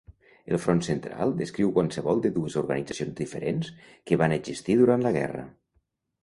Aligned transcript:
El 0.53 0.59
Front 0.61 0.79
Central 0.85 1.33
descriu 1.41 1.73
qualsevol 1.75 2.23
de 2.23 2.31
dues 2.37 2.55
organitzacions 2.63 3.13
diferents 3.19 3.71
que 4.11 4.19
van 4.23 4.35
existir 4.41 4.79
durant 4.81 5.07
la 5.07 5.15
guerra. 5.21 5.47